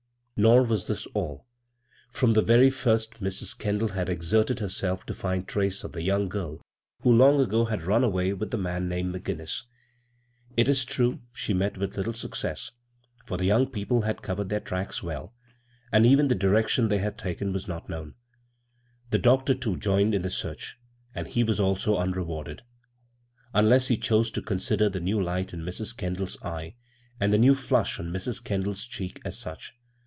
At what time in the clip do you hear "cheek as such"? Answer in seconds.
28.87-29.73